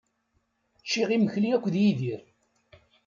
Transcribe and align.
Ččiɣ 0.81 1.09
imekli 1.15 1.49
akked 1.55 1.75
Yidir. 1.81 2.21